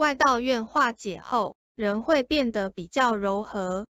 [0.00, 3.86] 外道愿化解后，人会变得比较柔和。